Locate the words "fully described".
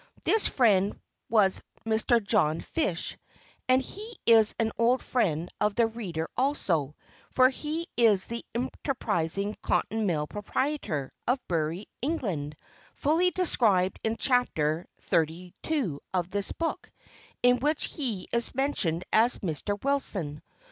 12.95-13.99